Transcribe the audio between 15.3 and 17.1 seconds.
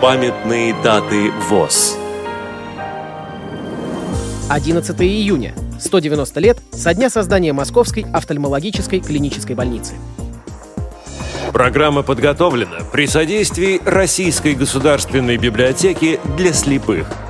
библиотеки для слепых–